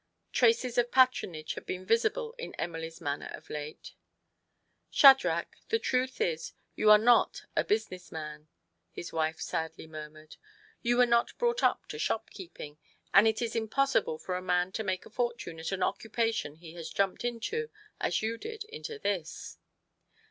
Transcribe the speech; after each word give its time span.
Traces 0.33 0.79
of 0.79 0.91
patronage 0.91 1.53
had 1.53 1.63
been 1.67 1.85
visible 1.85 2.33
in 2.39 2.55
Emily's 2.55 2.99
manner 2.99 3.29
of 3.35 3.51
late." 3.51 3.93
Shadrach, 4.89 5.57
the 5.69 5.77
truth 5.77 6.19
is, 6.19 6.53
you 6.75 6.89
are 6.89 6.97
not 6.97 7.43
a 7.55 7.63
business 7.63 8.11
man," 8.11 8.47
his 8.89 9.13
wife 9.13 9.39
sadly 9.39 9.85
murmured." 9.85 10.37
You 10.81 10.97
were 10.97 11.05
not 11.05 11.37
brought 11.37 11.61
up 11.61 11.85
to 11.89 11.99
shopkeeping, 11.99 12.79
and 13.13 13.27
it 13.27 13.43
is 13.43 13.55
impossible 13.55 14.17
for 14.17 14.33
a 14.33 14.41
man 14.41 14.71
to 14.71 14.83
make 14.83 15.05
a 15.05 15.11
fortune 15.11 15.59
at 15.59 15.71
an 15.71 15.83
occupation 15.83 16.55
he 16.55 16.73
has 16.73 16.89
jumped 16.89 17.23
into, 17.23 17.69
as 17.99 18.23
you 18.23 18.39
did 18.39 18.63
into 18.63 18.97
this." 18.97 19.59